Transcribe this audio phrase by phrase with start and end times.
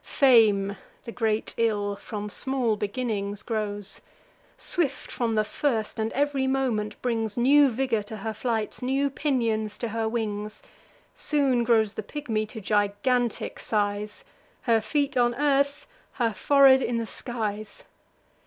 [0.03, 4.01] Fame, the great ill, from small beginnings grows:
[4.57, 9.77] Swift from the first; and ev'ry moment brings New vigour to her flights, new pinions
[9.77, 10.63] to her wings.
[11.13, 14.23] Soon grows the pigmy to gigantic size;
[14.63, 17.83] Her feet on earth, her forehead in the skies.